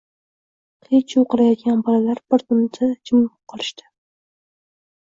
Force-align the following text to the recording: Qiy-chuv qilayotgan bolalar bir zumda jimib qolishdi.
Qiy-chuv 0.87 1.27
qilayotgan 1.33 1.85
bolalar 1.91 2.23
bir 2.35 2.47
zumda 2.49 2.91
jimib 3.11 3.31
qolishdi. 3.55 3.89